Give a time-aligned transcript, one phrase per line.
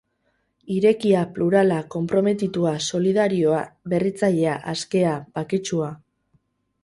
[0.75, 3.61] Irekia, plurala, konprometitua, solidarioa,
[3.93, 5.91] berritzailea, askea, baketsua.